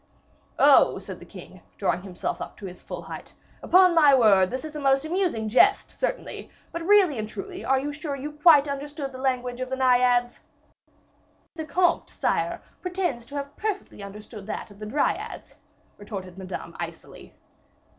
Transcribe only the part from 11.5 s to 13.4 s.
"The comte, sire, pretends to